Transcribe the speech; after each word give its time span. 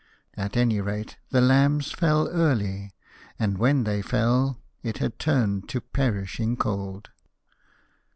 At 0.35 0.57
any 0.57 0.81
rate 0.81 1.17
the 1.29 1.41
lambs 1.41 1.91
fell 1.91 2.27
early; 2.29 2.95
and 3.37 3.59
when 3.59 3.83
they 3.83 4.01
fell, 4.01 4.59
it 4.81 4.97
had 4.97 5.19
turned 5.19 5.69
to 5.69 5.79
perishing 5.79 6.57
cold. 6.57 7.11